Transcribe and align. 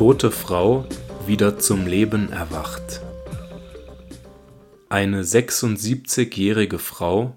Tote 0.00 0.30
Frau 0.30 0.86
wieder 1.26 1.58
zum 1.58 1.86
Leben 1.86 2.32
erwacht. 2.32 3.02
Eine 4.88 5.24
76-jährige 5.24 6.78
Frau, 6.78 7.36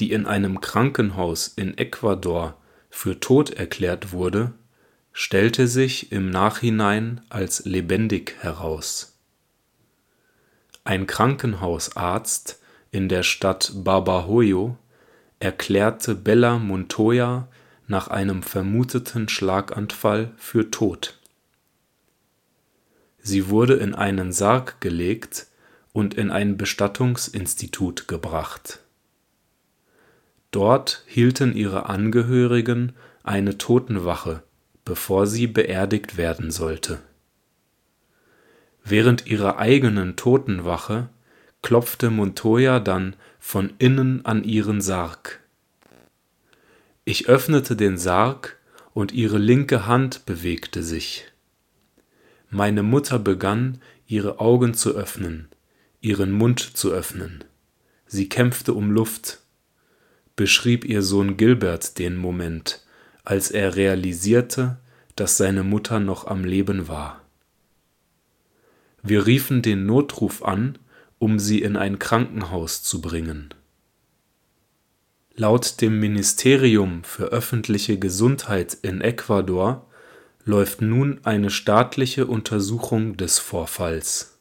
die 0.00 0.12
in 0.12 0.24
einem 0.24 0.62
Krankenhaus 0.62 1.48
in 1.48 1.76
Ecuador 1.76 2.56
für 2.88 3.20
tot 3.20 3.50
erklärt 3.50 4.12
wurde, 4.12 4.54
stellte 5.12 5.68
sich 5.68 6.10
im 6.10 6.30
Nachhinein 6.30 7.20
als 7.28 7.66
lebendig 7.66 8.34
heraus. 8.40 9.18
Ein 10.84 11.06
Krankenhausarzt 11.06 12.62
in 12.90 13.10
der 13.10 13.24
Stadt 13.24 13.72
Babahoyo 13.74 14.78
erklärte 15.38 16.14
Bella 16.14 16.58
Montoya 16.58 17.48
nach 17.88 18.08
einem 18.08 18.42
vermuteten 18.42 19.28
Schlaganfall 19.28 20.32
für 20.38 20.70
tot. 20.70 21.19
Sie 23.22 23.48
wurde 23.48 23.74
in 23.74 23.94
einen 23.94 24.32
Sarg 24.32 24.80
gelegt 24.80 25.46
und 25.92 26.14
in 26.14 26.30
ein 26.30 26.56
Bestattungsinstitut 26.56 28.08
gebracht. 28.08 28.80
Dort 30.50 31.04
hielten 31.06 31.54
ihre 31.54 31.86
Angehörigen 31.86 32.92
eine 33.22 33.58
Totenwache, 33.58 34.42
bevor 34.84 35.26
sie 35.26 35.46
beerdigt 35.46 36.16
werden 36.16 36.50
sollte. 36.50 37.00
Während 38.82 39.26
ihrer 39.26 39.58
eigenen 39.58 40.16
Totenwache 40.16 41.08
klopfte 41.62 42.10
Montoya 42.10 42.80
dann 42.80 43.14
von 43.38 43.72
innen 43.78 44.24
an 44.24 44.42
ihren 44.42 44.80
Sarg. 44.80 45.40
Ich 47.04 47.28
öffnete 47.28 47.76
den 47.76 47.98
Sarg 47.98 48.58
und 48.94 49.12
ihre 49.12 49.38
linke 49.38 49.86
Hand 49.86 50.26
bewegte 50.26 50.82
sich. 50.82 51.26
Meine 52.50 52.82
Mutter 52.82 53.20
begann, 53.20 53.80
ihre 54.06 54.40
Augen 54.40 54.74
zu 54.74 54.90
öffnen, 54.90 55.48
ihren 56.00 56.32
Mund 56.32 56.58
zu 56.58 56.90
öffnen. 56.90 57.44
Sie 58.06 58.28
kämpfte 58.28 58.74
um 58.74 58.90
Luft, 58.90 59.38
beschrieb 60.34 60.84
ihr 60.84 61.02
Sohn 61.02 61.36
Gilbert 61.36 61.98
den 62.00 62.16
Moment, 62.16 62.84
als 63.22 63.52
er 63.52 63.76
realisierte, 63.76 64.80
dass 65.14 65.36
seine 65.36 65.62
Mutter 65.62 66.00
noch 66.00 66.26
am 66.26 66.44
Leben 66.44 66.88
war. 66.88 67.20
Wir 69.02 69.26
riefen 69.26 69.62
den 69.62 69.86
Notruf 69.86 70.42
an, 70.42 70.76
um 71.20 71.38
sie 71.38 71.62
in 71.62 71.76
ein 71.76 72.00
Krankenhaus 72.00 72.82
zu 72.82 73.00
bringen. 73.00 73.54
Laut 75.36 75.80
dem 75.80 76.00
Ministerium 76.00 77.04
für 77.04 77.26
öffentliche 77.26 77.98
Gesundheit 77.98 78.76
in 78.82 79.00
Ecuador 79.00 79.86
läuft 80.44 80.80
nun 80.82 81.20
eine 81.24 81.50
staatliche 81.50 82.26
Untersuchung 82.26 83.16
des 83.16 83.38
Vorfalls. 83.38 84.38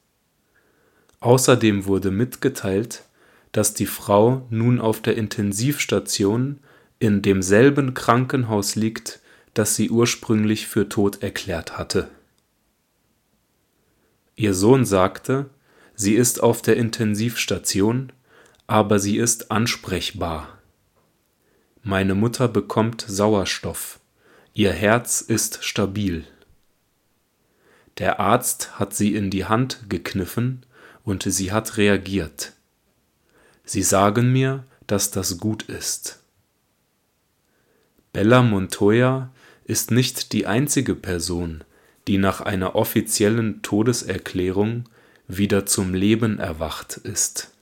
Außerdem 1.20 1.86
wurde 1.86 2.12
mitgeteilt, 2.12 3.04
dass 3.52 3.74
die 3.74 3.86
Frau 3.86 4.46
nun 4.50 4.80
auf 4.80 5.02
der 5.02 5.18
Intensivstation 5.18 6.60
in 7.00 7.22
demselben 7.22 7.94
Krankenhaus 7.94 8.76
liegt, 8.76 9.20
das 9.54 9.76
sie 9.76 9.90
ursprünglich 9.90 10.68
für 10.68 10.88
tot 10.88 11.24
erklärt 11.24 11.78
hatte. 11.78 12.10
Ihr 14.36 14.54
Sohn 14.54 14.86
sagte, 14.86 15.50
sie 15.96 16.14
ist 16.14 16.42
auf 16.42 16.62
der 16.62 16.78
Intensivstation, 16.78 18.12
aber 18.68 19.00
sie 19.00 19.18
ist 19.18 19.52
ansprechbar. 19.52 20.60
Meine 21.82 22.16
Mutter 22.16 22.48
bekommt 22.48 23.04
Sauerstoff. 23.08 23.99
Ihr 24.60 24.74
Herz 24.74 25.22
ist 25.22 25.64
stabil. 25.64 26.26
Der 27.98 28.20
Arzt 28.20 28.78
hat 28.78 28.94
sie 28.94 29.16
in 29.16 29.30
die 29.30 29.46
Hand 29.46 29.86
gekniffen 29.88 30.66
und 31.06 31.24
sie 31.24 31.54
hat 31.54 31.78
reagiert. 31.78 32.52
Sie 33.64 33.82
sagen 33.82 34.34
mir, 34.34 34.66
dass 34.86 35.12
das 35.12 35.38
gut 35.38 35.64
ist. 35.64 36.20
Bella 38.12 38.42
Montoya 38.42 39.32
ist 39.64 39.92
nicht 39.92 40.34
die 40.34 40.46
einzige 40.46 40.94
Person, 40.94 41.64
die 42.10 42.18
nach 42.18 42.42
einer 42.42 42.76
offiziellen 42.76 43.62
Todeserklärung 43.62 44.90
wieder 45.30 45.68
zum 45.68 45.94
Leben 45.94 46.38
erwacht 46.38 46.98
ist. 46.98 47.54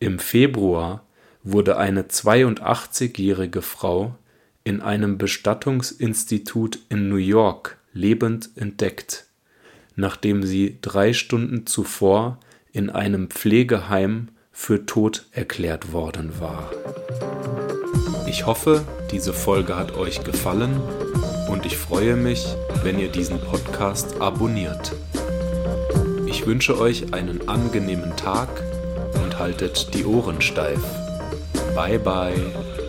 Im 0.00 0.18
Februar 0.18 1.06
wurde 1.42 1.78
eine 1.78 2.02
82-jährige 2.02 3.62
Frau 3.62 4.18
in 4.64 4.80
einem 4.80 5.18
Bestattungsinstitut 5.18 6.78
in 6.88 7.08
New 7.08 7.16
York 7.16 7.78
lebend 7.92 8.50
entdeckt, 8.56 9.26
nachdem 9.96 10.42
sie 10.44 10.78
drei 10.82 11.12
Stunden 11.12 11.66
zuvor 11.66 12.38
in 12.72 12.90
einem 12.90 13.30
Pflegeheim 13.30 14.28
für 14.52 14.86
tot 14.86 15.26
erklärt 15.32 15.92
worden 15.92 16.38
war. 16.38 16.70
Ich 18.28 18.46
hoffe, 18.46 18.84
diese 19.10 19.32
Folge 19.32 19.76
hat 19.76 19.96
euch 19.96 20.22
gefallen 20.22 20.80
und 21.48 21.66
ich 21.66 21.76
freue 21.76 22.14
mich, 22.14 22.46
wenn 22.82 22.98
ihr 22.98 23.08
diesen 23.08 23.40
Podcast 23.40 24.20
abonniert. 24.20 24.92
Ich 26.26 26.46
wünsche 26.46 26.78
euch 26.78 27.12
einen 27.12 27.48
angenehmen 27.48 28.16
Tag 28.16 28.48
und 29.22 29.38
haltet 29.38 29.94
die 29.94 30.04
Ohren 30.04 30.40
steif. 30.40 30.80
Bye 31.74 31.98
bye. 31.98 32.79